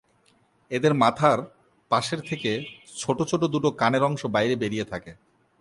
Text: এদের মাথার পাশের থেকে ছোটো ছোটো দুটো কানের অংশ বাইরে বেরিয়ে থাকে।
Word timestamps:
এদের 0.71 0.93
মাথার 0.93 1.39
পাশের 1.91 2.19
থেকে 2.19 2.51
ছোটো 2.95 3.23
ছোটো 3.25 3.45
দুটো 3.47 3.69
কানের 3.71 4.03
অংশ 4.03 4.21
বাইরে 4.25 4.55
বেরিয়ে 4.55 4.85
থাকে। 4.85 5.11